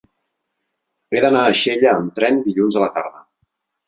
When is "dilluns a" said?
2.47-2.83